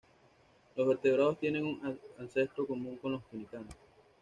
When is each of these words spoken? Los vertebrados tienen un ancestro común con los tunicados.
Los 0.75 0.87
vertebrados 0.87 1.37
tienen 1.37 1.63
un 1.63 1.99
ancestro 2.17 2.65
común 2.65 2.97
con 2.97 3.11
los 3.11 3.29
tunicados. 3.29 3.67